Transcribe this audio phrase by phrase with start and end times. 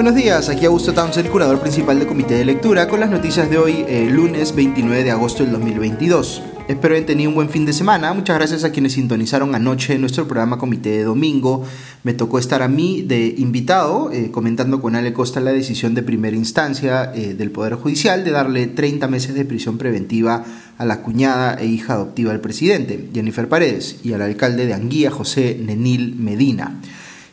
[0.00, 3.58] Buenos días, aquí Augusto Townsend, curador principal del Comité de Lectura, con las noticias de
[3.58, 6.42] hoy, eh, lunes 29 de agosto del 2022.
[6.68, 8.14] Espero hayan tenido un buen fin de semana.
[8.14, 11.66] Muchas gracias a quienes sintonizaron anoche nuestro programa Comité de Domingo.
[12.02, 16.02] Me tocó estar a mí de invitado, eh, comentando con Ale Costa la decisión de
[16.02, 20.46] primera instancia eh, del Poder Judicial de darle 30 meses de prisión preventiva
[20.78, 25.10] a la cuñada e hija adoptiva del presidente, Jennifer Paredes, y al alcalde de Anguía,
[25.10, 26.80] José Nenil Medina.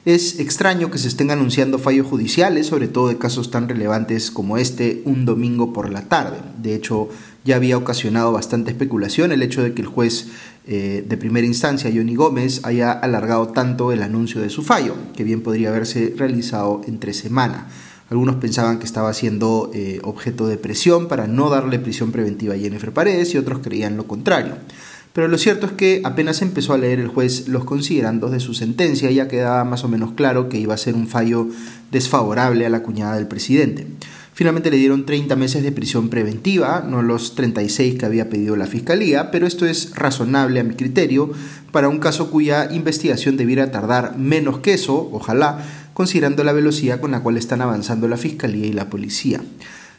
[0.08, 4.58] Es extraño que se estén anunciando fallos judiciales, sobre todo de casos tan relevantes como
[4.58, 6.38] este, un domingo por la tarde.
[6.62, 7.10] De hecho,
[7.44, 10.28] ya había ocasionado bastante especulación el hecho de que el juez
[10.66, 15.26] eh, de primera instancia, Johnny Gómez, haya alargado tanto el anuncio de su fallo, que
[15.26, 17.68] bien podría haberse realizado entre semana.
[18.10, 22.58] Algunos pensaban que estaba siendo eh, objeto de presión para no darle prisión preventiva a
[22.58, 24.56] Jennifer Paredes y otros creían lo contrario.
[25.18, 28.54] Pero lo cierto es que apenas empezó a leer el juez los considerandos de su
[28.54, 31.48] sentencia, ya quedaba más o menos claro que iba a ser un fallo
[31.90, 33.88] desfavorable a la cuñada del presidente.
[34.36, 38.68] Finalmente le dieron 30 meses de prisión preventiva, no los 36 que había pedido la
[38.68, 41.32] fiscalía, pero esto es razonable a mi criterio
[41.72, 47.10] para un caso cuya investigación debiera tardar menos que eso, ojalá, considerando la velocidad con
[47.10, 49.42] la cual están avanzando la fiscalía y la policía.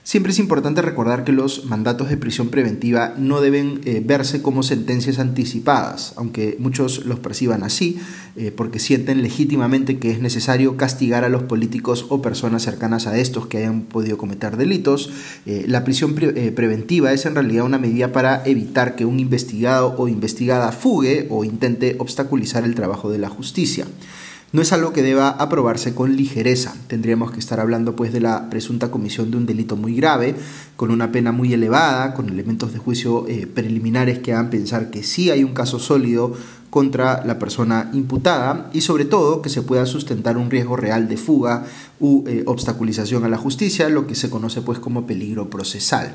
[0.08, 4.62] Siempre es importante recordar que los mandatos de prisión preventiva no deben eh, verse como
[4.62, 7.98] sentencias anticipadas, aunque muchos los perciban así,
[8.34, 13.18] eh, porque sienten legítimamente que es necesario castigar a los políticos o personas cercanas a
[13.18, 15.10] estos que hayan podido cometer delitos.
[15.44, 20.08] Eh, la prisión preventiva es en realidad una medida para evitar que un investigado o
[20.08, 23.86] investigada fugue o intente obstaculizar el trabajo de la justicia
[24.52, 26.74] no es algo que deba aprobarse con ligereza.
[26.86, 30.34] Tendríamos que estar hablando pues de la presunta comisión de un delito muy grave,
[30.76, 35.02] con una pena muy elevada, con elementos de juicio eh, preliminares que hagan pensar que
[35.02, 36.32] sí hay un caso sólido
[36.70, 41.16] contra la persona imputada y sobre todo que se pueda sustentar un riesgo real de
[41.16, 41.64] fuga
[42.00, 46.14] u eh, obstaculización a la justicia, lo que se conoce pues como peligro procesal.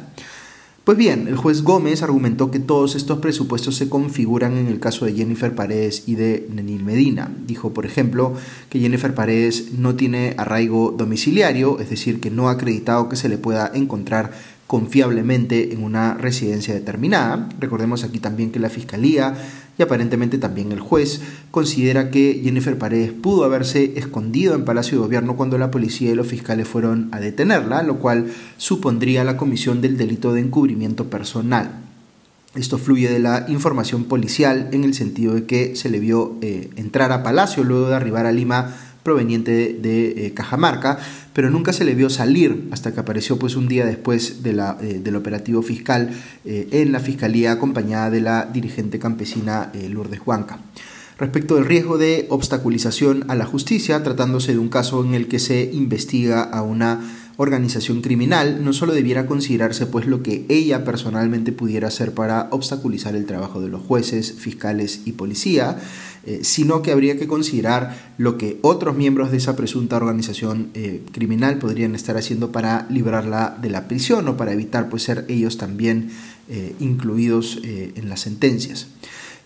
[0.84, 5.06] Pues bien, el juez Gómez argumentó que todos estos presupuestos se configuran en el caso
[5.06, 7.32] de Jennifer Paredes y de Nenil Medina.
[7.48, 8.34] Dijo, por ejemplo,
[8.70, 13.30] que Jennifer Paredes no tiene arraigo domiciliario, es decir, que no ha acreditado que se
[13.30, 14.34] le pueda encontrar
[14.74, 17.48] confiablemente en una residencia determinada.
[17.60, 19.36] Recordemos aquí también que la Fiscalía
[19.78, 25.04] y aparentemente también el juez considera que Jennifer Paredes pudo haberse escondido en Palacio de
[25.04, 29.80] Gobierno cuando la policía y los fiscales fueron a detenerla, lo cual supondría la comisión
[29.80, 31.70] del delito de encubrimiento personal.
[32.56, 36.72] Esto fluye de la información policial en el sentido de que se le vio eh,
[36.78, 40.97] entrar a Palacio luego de arribar a Lima proveniente de, eh, Cajamarca,
[41.34, 44.78] pero nunca se le vio salir hasta que apareció pues un día después de la,
[44.81, 46.12] eh, del operativo fiscal
[46.46, 50.59] eh, en la fiscalía acompañada de la dirigente campesina Lourdes Huanca.
[51.18, 55.40] Respecto del riesgo de obstaculización a la justicia, tratándose de un caso en el que
[55.40, 57.02] se investiga a una
[57.38, 63.16] organización criminal, no solo debiera considerarse pues lo que ella personalmente pudiera hacer para obstaculizar
[63.16, 65.78] el trabajo de los jueces, fiscales y policía,
[66.26, 71.04] eh, sino que habría que considerar lo que otros miembros de esa presunta organización eh,
[71.12, 75.58] criminal podrían estar haciendo para librarla de la prisión o para evitar pues ser ellos
[75.58, 76.12] también
[76.50, 78.88] eh, incluidos en las sentencias.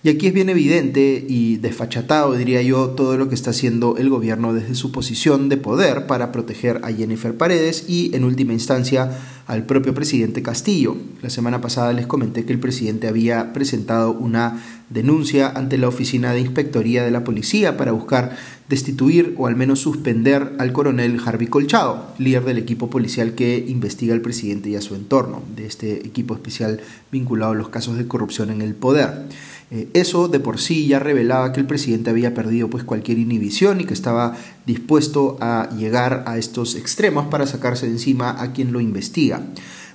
[0.04, 4.10] Y aquí es bien evidente y desfachatado, diría yo, todo lo que está haciendo el
[4.10, 9.18] gobierno desde su posición de poder para proteger a Jennifer Paredes y, en última instancia,
[9.48, 10.96] al propio presidente Castillo.
[11.22, 16.32] La semana pasada les comenté que el presidente había presentado una denuncia ante la Oficina
[16.32, 18.38] de Inspectoría de la Policía para buscar
[18.70, 24.14] destituir o al menos suspender al coronel Harvey Colchado, líder del equipo policial que investiga
[24.14, 26.82] al presidente y a su entorno, de este equipo especial
[27.12, 29.28] vinculado a los casos de corrupción en el poder.
[29.70, 33.82] Eh, eso de por sí ya revelaba que el presidente había perdido pues cualquier inhibición
[33.82, 38.72] y que estaba dispuesto a llegar a estos extremos para sacarse de encima a quien
[38.72, 39.42] lo investiga.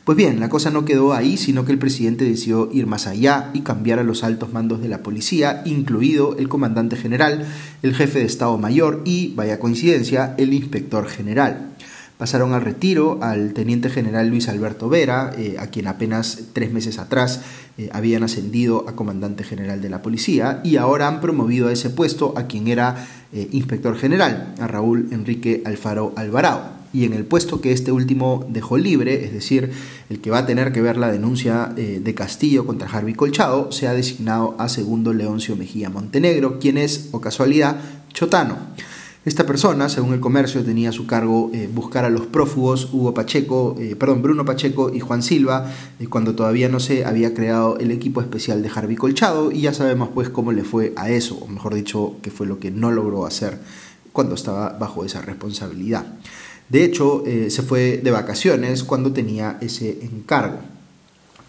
[0.05, 3.51] Pues bien, la cosa no quedó ahí, sino que el presidente decidió ir más allá
[3.55, 7.47] y cambiar a los altos mandos de la policía, incluido el comandante general,
[7.83, 11.73] el jefe de Estado Mayor y, vaya coincidencia, el inspector general
[12.23, 17.01] pasaron al retiro al teniente general Luis Alberto Vera, eh, a quien apenas tres meses
[17.01, 17.41] atrás
[17.79, 21.91] eh, habían ascendido a comandante general de la policía, y ahora han promovido a ese
[21.91, 26.82] puesto a quien era eh, inspector general, a Raúl Enrique Alfaro Alvarado.
[26.93, 29.71] Y en el puesto que este último dejó libre, es decir,
[30.11, 33.89] el que va a tener que ver la denuncia de Castillo contra Harvey Colchado, se
[33.89, 37.81] ha designado a segundo Leoncio Mejía Montenegro, quien es, o casualidad,
[38.13, 38.59] chotano.
[39.25, 43.15] Esta persona, según el comercio, tenía a su cargo eh, buscar a los prófugos Hugo
[43.15, 47.79] Pacheco, eh, perdón, Bruno Pacheco y Juan Silva, eh, cuando todavía no se había creado
[47.79, 51.37] el equipo especial de Harvey Colchado, y ya sabemos pues cómo le fue a eso,
[51.37, 53.61] o mejor dicho, qué fue lo que no logró hacer
[54.11, 56.05] cuando estaba bajo esa responsabilidad.
[56.69, 60.61] De hecho, se fue de vacaciones cuando tenía ese encargo.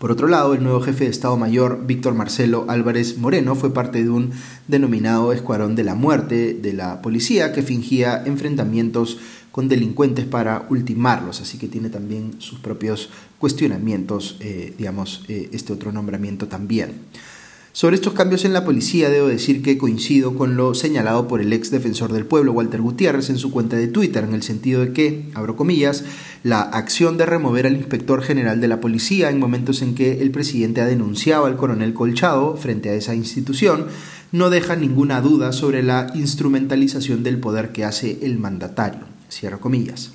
[0.04, 4.04] Por otro lado, el nuevo jefe de Estado Mayor, Víctor Marcelo Álvarez Moreno, fue parte
[4.04, 4.31] de un
[4.68, 9.18] denominado Escuadrón de la Muerte de la policía que fingía enfrentamientos
[9.54, 15.71] con delincuentes para ultimarlos, así que tiene también sus propios cuestionamientos, eh, digamos, eh, este
[15.71, 16.95] otro nombramiento también.
[17.75, 21.51] Sobre estos cambios en la policía, debo decir que coincido con lo señalado por el
[21.51, 24.93] ex defensor del pueblo, Walter Gutiérrez, en su cuenta de Twitter, en el sentido de
[24.93, 26.03] que, abro comillas,
[26.43, 30.29] la acción de remover al inspector general de la policía en momentos en que el
[30.29, 33.87] presidente ha denunciado al coronel Colchado frente a esa institución,
[34.31, 39.01] no deja ninguna duda sobre la instrumentalización del poder que hace el mandatario.
[39.31, 40.12] Cierro comillas.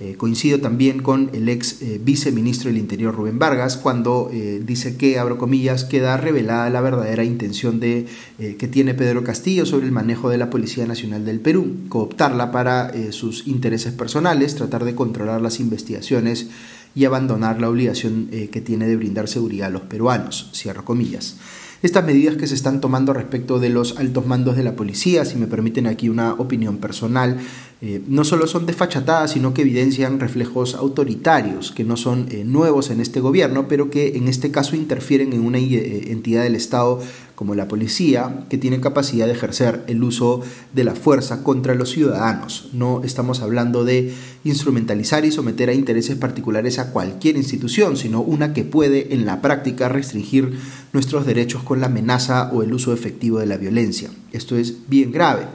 [0.00, 4.96] Eh, coincido también con el ex eh, viceministro del Interior Rubén Vargas cuando eh, dice
[4.96, 8.06] que, abro comillas, queda revelada la verdadera intención de,
[8.38, 12.92] que tiene Pedro Castillo sobre el manejo de la Policía Nacional del Perú, cooptarla para
[13.10, 16.48] sus intereses personales, tratar de controlar las investigaciones
[16.94, 21.36] y abandonar la obligación que tiene de brindar seguridad a los peruanos, cierro comillas.
[21.80, 25.36] Estas medidas que se están tomando respecto de los altos mandos de la policía, si
[25.36, 27.38] me permiten aquí una opinión personal,
[27.80, 32.90] eh, no solo son desfachatadas, sino que evidencian reflejos autoritarios que no son eh, nuevos
[32.90, 37.00] en este gobierno, pero que en este caso interfieren en una eh, entidad del Estado
[37.36, 40.40] como la policía, que tiene capacidad de ejercer el uso
[40.74, 42.68] de la fuerza contra los ciudadanos.
[42.72, 48.52] No estamos hablando de instrumentalizar y someter a intereses particulares a cualquier institución, sino una
[48.52, 50.58] que puede en la práctica restringir
[50.92, 54.10] nuestros derechos con la amenaza o el uso efectivo de la violencia.
[54.32, 55.46] Esto es bien grave.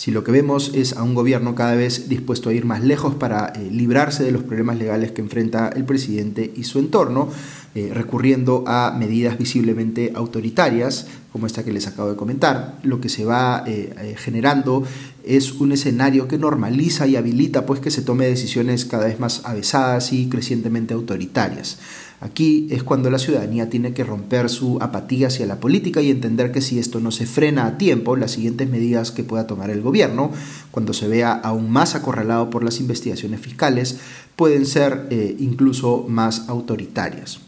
[0.00, 3.16] Si lo que vemos es a un gobierno cada vez dispuesto a ir más lejos
[3.16, 7.28] para eh, librarse de los problemas legales que enfrenta el presidente y su entorno,
[7.74, 13.10] eh, recurriendo a medidas visiblemente autoritarias, como esta que les acabo de comentar, lo que
[13.10, 14.84] se va eh, generando
[15.22, 19.42] es un escenario que normaliza y habilita pues que se tome decisiones cada vez más
[19.44, 21.78] avesadas y crecientemente autoritarias.
[22.20, 26.52] Aquí es cuando la ciudadanía tiene que romper su apatía hacia la política y entender
[26.52, 29.80] que si esto no se frena a tiempo, las siguientes medidas que pueda tomar el
[29.80, 30.30] gobierno,
[30.70, 34.00] cuando se vea aún más acorralado por las investigaciones fiscales,
[34.36, 37.40] pueden ser eh, incluso más autoritarias.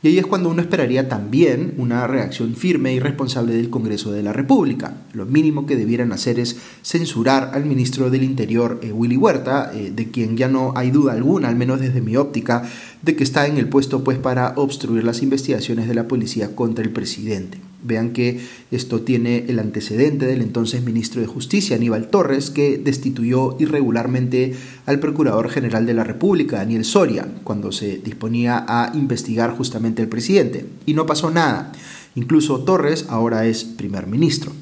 [0.00, 4.22] Y ahí es cuando uno esperaría también una reacción firme y responsable del Congreso de
[4.22, 4.94] la República.
[5.12, 9.90] Lo mínimo que debieran hacer es censurar al ministro del Interior, eh, Willy Huerta, eh,
[9.92, 12.62] de quien ya no hay duda alguna, al menos desde mi óptica,
[13.02, 16.84] de que está en el puesto pues para obstruir las investigaciones de la policía contra
[16.84, 17.58] el presidente.
[17.82, 18.40] Vean que
[18.70, 24.54] esto tiene el antecedente del entonces ministro de Justicia, Aníbal Torres, que destituyó irregularmente
[24.86, 30.08] al Procurador General de la República, Daniel Soria, cuando se disponía a investigar justamente al
[30.08, 30.66] presidente.
[30.86, 31.72] Y no pasó nada.
[32.16, 34.52] Incluso Torres ahora es primer ministro.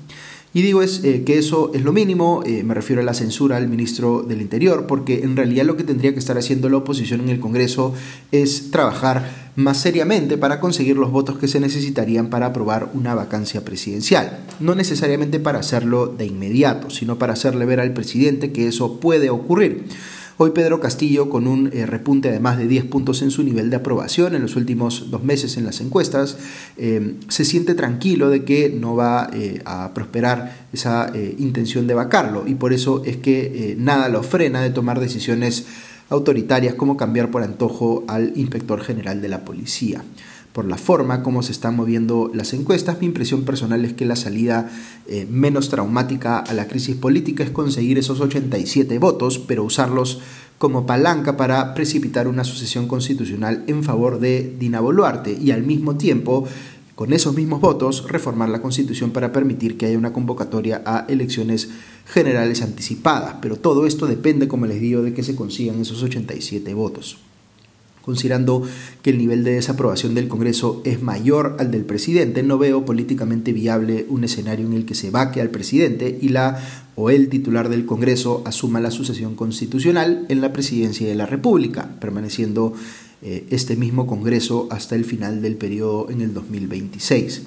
[0.54, 3.58] Y digo es, eh, que eso es lo mínimo, eh, me refiero a la censura
[3.58, 7.20] al ministro del Interior, porque en realidad lo que tendría que estar haciendo la oposición
[7.20, 7.92] en el Congreso
[8.32, 13.64] es trabajar más seriamente para conseguir los votos que se necesitarían para aprobar una vacancia
[13.64, 14.38] presidencial.
[14.60, 19.30] No necesariamente para hacerlo de inmediato, sino para hacerle ver al presidente que eso puede
[19.30, 19.84] ocurrir.
[20.38, 23.70] Hoy Pedro Castillo, con un eh, repunte de más de 10 puntos en su nivel
[23.70, 26.36] de aprobación en los últimos dos meses en las encuestas,
[26.76, 32.46] eh, se siente tranquilo de que no va eh, a prosperar esa intención de vacarlo.
[32.46, 35.64] Y por eso es que nada lo frena de tomar decisiones
[36.10, 40.04] autoritarias como cambiar por antojo al inspector general de la policía
[40.56, 44.16] por la forma como se están moviendo las encuestas, mi impresión personal es que la
[44.16, 44.70] salida
[45.06, 50.20] eh, menos traumática a la crisis política es conseguir esos 87 votos, pero usarlos
[50.56, 55.98] como palanca para precipitar una sucesión constitucional en favor de Dina Boluarte y al mismo
[55.98, 56.48] tiempo
[56.94, 61.68] con esos mismos votos, reformar la Constitución para permitir que haya una convocatoria a elecciones
[62.06, 63.34] generales anticipadas.
[63.42, 67.18] Pero todo esto depende, como les digo, de que se consigan esos 87 votos
[68.06, 68.62] considerando
[69.02, 73.52] que el nivel de desaprobación del Congreso es mayor al del presidente, no veo políticamente
[73.52, 77.68] viable un escenario en el que se vaque al presidente y la o el titular
[77.68, 82.72] del Congreso asuma la sucesión constitucional en la presidencia de la República, permaneciendo
[83.22, 87.42] eh, este mismo Congreso hasta el final del periodo en el 2026.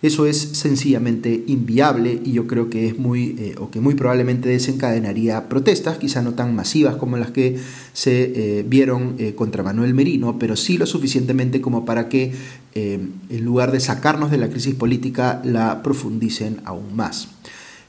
[0.00, 4.48] Eso es sencillamente inviable y yo creo que es muy eh, o que muy probablemente
[4.48, 7.58] desencadenaría protestas, quizá no tan masivas como las que
[7.94, 12.32] se eh, vieron eh, contra Manuel Merino, pero sí lo suficientemente como para que
[12.74, 17.26] en lugar de sacarnos de la crisis política la profundicen aún más.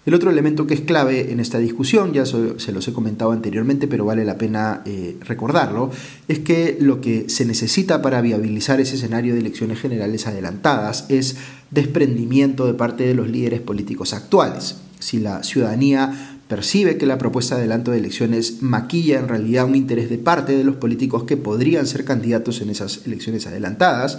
[0.10, 3.88] El otro elemento que es clave en esta discusión, ya se los he comentado anteriormente,
[3.88, 5.92] pero vale la pena eh, recordarlo,
[6.28, 11.38] es que lo que se necesita para viabilizar ese escenario de elecciones generales adelantadas es
[11.70, 14.78] desprendimiento de parte de los líderes políticos actuales.
[14.98, 19.76] Si la ciudadanía percibe que la propuesta de adelanto de elecciones maquilla en realidad un
[19.76, 24.18] interés de parte de los políticos que podrían ser candidatos en esas elecciones adelantadas,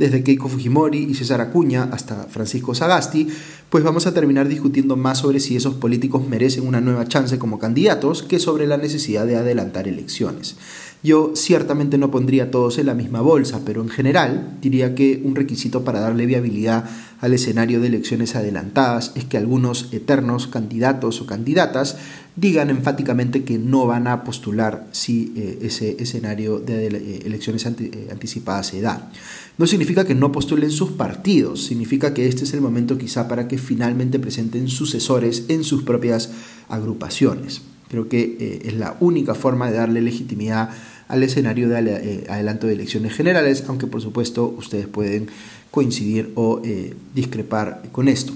[0.00, 3.28] desde Keiko Fujimori y César Acuña hasta Francisco Sagasti,
[3.68, 7.58] pues vamos a terminar discutiendo más sobre si esos políticos merecen una nueva chance como
[7.58, 10.56] candidatos que sobre la necesidad de adelantar elecciones.
[11.02, 15.34] Yo ciertamente no pondría todos en la misma bolsa, pero en general diría que un
[15.34, 16.84] requisito para darle viabilidad
[17.20, 21.96] al escenario de elecciones adelantadas es que algunos eternos candidatos o candidatas
[22.36, 28.08] digan enfáticamente que no van a postular si eh, ese escenario de eh, elecciones eh,
[28.10, 29.10] anticipadas se da.
[29.56, 33.48] No significa que no postulen sus partidos, significa que este es el momento quizá para
[33.48, 36.30] que finalmente presenten sucesores en sus propias
[36.68, 37.62] agrupaciones.
[37.88, 40.70] Creo que es la única forma de darle legitimidad
[41.10, 45.26] al escenario de eh, adelanto de elecciones generales, aunque por supuesto ustedes pueden
[45.70, 48.32] coincidir o eh, discrepar con esto.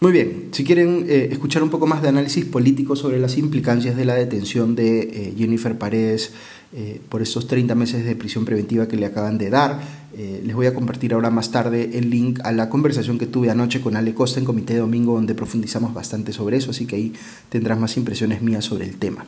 [0.00, 3.96] Muy bien, si quieren eh, escuchar un poco más de análisis político sobre las implicancias
[3.96, 6.32] de la detención de Jennifer Paredes
[7.08, 9.80] por estos 30 meses de prisión preventiva que le acaban de dar,
[10.16, 13.80] les voy a compartir ahora más tarde el link a la conversación que tuve anoche
[13.80, 17.12] con Ale Costa en Comité de Domingo, donde profundizamos bastante sobre eso, así que ahí
[17.48, 19.26] tendrás más impresiones mías sobre el tema.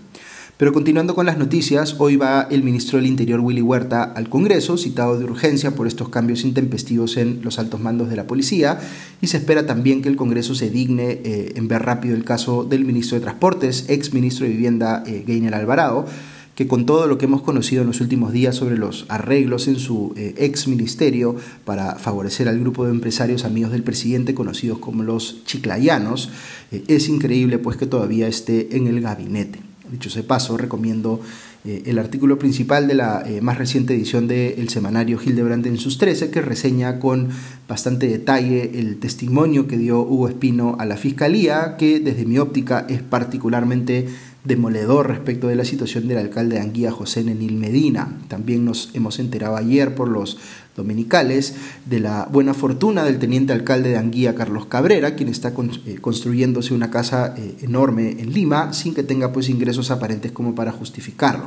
[0.63, 4.79] Pero continuando con las noticias, hoy va el ministro del Interior Willy Huerta al Congreso,
[4.79, 8.79] citado de urgencia por estos cambios intempestivos en los altos mandos de la policía,
[9.21, 12.63] y se espera también que el Congreso se digne eh, en ver rápido el caso
[12.63, 16.07] del ministro de Transportes, ex ministro de Vivienda eh, Gainer Alvarado,
[16.55, 19.81] que con todo lo que hemos conocido en los últimos días sobre los arreglos en
[19.81, 25.03] su eh, ex ministerio para favorecer al grupo de empresarios amigos del presidente conocidos como
[25.03, 26.31] los chiclayanos,
[26.71, 29.72] es increíble pues que todavía esté en el gabinete.
[29.93, 31.21] Dicho ese paso, recomiendo
[31.67, 35.99] eh, el artículo principal de la eh, más reciente edición del semanario Hildebrand en sus
[35.99, 37.29] 13, que reseña con
[37.69, 42.87] bastante detalle el testimonio que dio Hugo Espino a la Fiscalía, que desde mi óptica
[42.89, 44.09] es particularmente
[44.45, 48.19] demoledor respecto de la situación del alcalde de Anguía, José Nenil Medina.
[48.29, 50.39] También nos hemos enterado ayer por los
[50.77, 51.55] dominicales
[51.87, 55.53] de la buena fortuna del teniente alcalde de Anguía, Carlos Cabrera, quien está
[55.87, 60.55] eh, construyéndose una casa eh, enorme en Lima sin que tenga pues ingresos aparentes como
[60.55, 61.47] para justificarlo.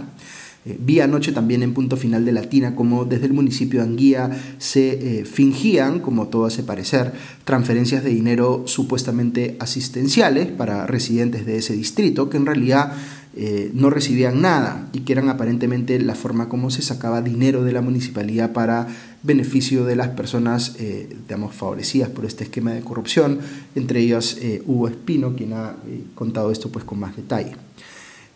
[0.66, 4.30] Eh, vi anoche también en punto final de Latina como desde el municipio de Anguía
[4.58, 7.14] se fingían, como todo hace parecer,
[7.46, 12.94] transferencias de dinero supuestamente asistenciales para residentes de ese distrito, que en realidad
[13.36, 17.74] eh, no recibían nada y que eran aparentemente la forma como se sacaba dinero de
[17.74, 18.88] la municipalidad para
[19.24, 20.78] beneficio de las personas,
[21.28, 23.40] digamos, favorecidas por este esquema de corrupción,
[23.74, 24.38] entre ellas
[24.68, 25.76] Hugo Espino, quien ha
[26.14, 27.54] contado esto pues con más detalle.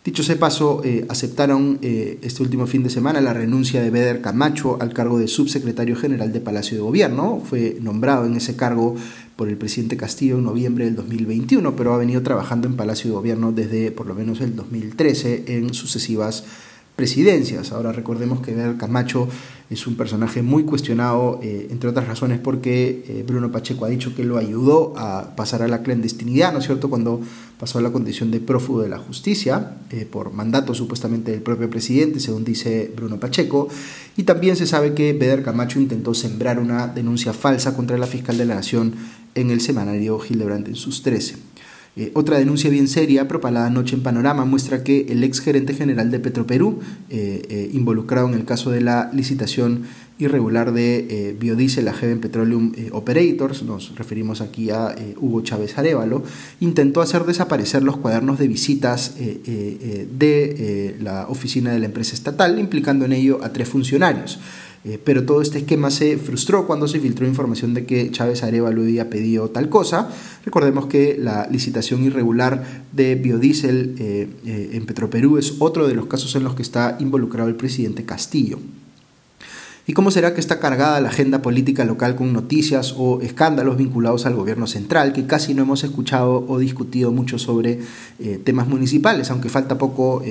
[0.02, 4.22] Dicho ese paso, eh, aceptaron eh, este último fin de semana la renuncia de Beder
[4.22, 7.42] Camacho al cargo de subsecretario general de Palacio de Gobierno.
[7.44, 8.96] Fue nombrado en ese cargo
[9.36, 13.16] por el presidente Castillo en noviembre del 2021, pero ha venido trabajando en Palacio de
[13.16, 16.44] Gobierno desde por lo menos el 2013 en sucesivas
[17.00, 17.72] presidencias.
[17.72, 19.26] Ahora recordemos que Beder Camacho
[19.70, 24.14] es un personaje muy cuestionado, eh, entre otras razones porque eh, Bruno Pacheco ha dicho
[24.14, 27.22] que lo ayudó a pasar a la clandestinidad, ¿no es cierto?, cuando
[27.58, 31.70] pasó a la condición de prófugo de la justicia, eh, por mandato supuestamente del propio
[31.70, 33.68] presidente, según dice Bruno Pacheco,
[34.18, 38.36] y también se sabe que Beder Camacho intentó sembrar una denuncia falsa contra la fiscal
[38.36, 38.92] de la Nación
[39.34, 41.49] en el semanario Hildebrand en sus 13.
[41.96, 46.10] Eh, otra denuncia bien seria, propalada anoche en Panorama, muestra que el ex gerente general
[46.10, 46.78] de Petroperú,
[47.08, 49.82] eh, eh, involucrado en el caso de la licitación
[50.18, 56.22] irregular de biodiesel a Heaven Petroleum Operators, nos referimos aquí a Hugo Chávez Arevalo,
[56.60, 63.06] intentó hacer desaparecer los cuadernos de visitas de la oficina de la empresa estatal, implicando
[63.06, 64.38] en ello a tres funcionarios.
[64.82, 68.82] Eh, pero todo este esquema se frustró cuando se filtró información de que Chávez Arevalo
[68.82, 70.08] había pedido tal cosa.
[70.44, 76.06] Recordemos que la licitación irregular de biodiesel eh, eh, en Petroperú es otro de los
[76.06, 78.58] casos en los que está involucrado el presidente Castillo.
[79.86, 84.24] ¿Y cómo será que está cargada la agenda política local con noticias o escándalos vinculados
[84.24, 87.80] al gobierno central, que casi no hemos escuchado o discutido mucho sobre
[88.44, 90.22] temas municipales, aunque falta poco,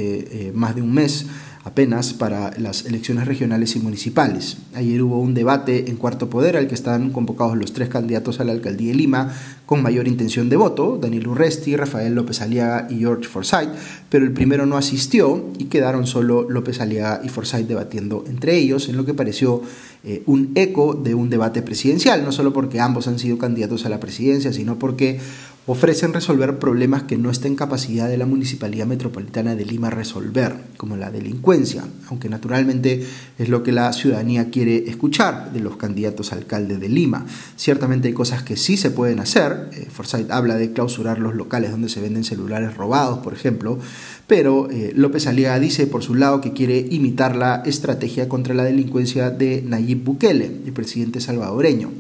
[0.54, 1.26] más de un mes
[1.64, 4.58] apenas para las elecciones regionales y municipales.
[4.74, 8.44] Ayer hubo un debate en Cuarto Poder al que están convocados los tres candidatos a
[8.44, 9.34] la alcaldía de Lima
[9.66, 13.70] con mayor intención de voto, Daniel Urresti, Rafael López Aliaga y George Forsyth,
[14.10, 18.90] pero el primero no asistió y quedaron solo López Aliaga y Forsyth debatiendo entre ellos
[18.90, 19.62] en lo que pareció
[20.04, 23.90] eh, un eco de un debate presidencial, no solo porque ambos han sido candidatos a
[23.90, 25.20] la presidencia, sino porque
[25.66, 30.56] ofrecen resolver problemas que no está en capacidad de la Municipalidad Metropolitana de Lima resolver,
[30.78, 33.06] como la delincuencia, aunque naturalmente
[33.38, 37.26] es lo que la ciudadanía quiere escuchar de los candidatos a alcalde de Lima.
[37.56, 41.72] Ciertamente hay cosas que sí se pueden hacer, eh, Forsyth habla de clausurar los locales
[41.72, 43.78] donde se venden celulares robados, por ejemplo,
[44.26, 48.64] pero eh, López Aliaga dice por su lado que quiere imitar la estrategia contra la
[48.64, 51.92] delincuencia de Nayib Bukele, el presidente salvadoreño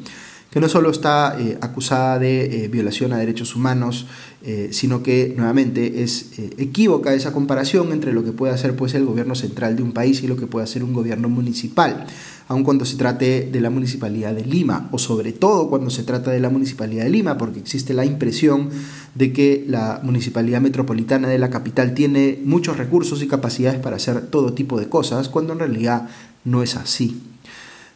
[0.51, 4.07] que no solo está eh, acusada de eh, violación a derechos humanos,
[4.41, 9.05] eh, sino que nuevamente es equívoca esa comparación entre lo que puede hacer pues, el
[9.05, 12.07] gobierno central de un país y lo que puede hacer un gobierno municipal,
[12.47, 16.31] aun cuando se trate de la municipalidad de Lima, o sobre todo cuando se trata
[16.31, 18.69] de la municipalidad de Lima, porque existe la impresión
[19.13, 24.27] de que la municipalidad metropolitana de la capital tiene muchos recursos y capacidades para hacer
[24.27, 26.09] todo tipo de cosas, cuando en realidad
[26.43, 27.21] no es así.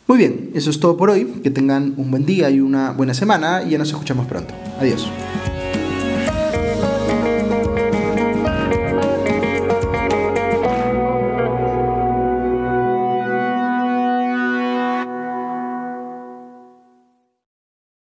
[0.08, 1.26] Muy bien, eso es todo por hoy.
[1.44, 4.54] Que tengan un buen día y una buena semana y ya nos escuchamos pronto.
[4.80, 5.08] Adiós.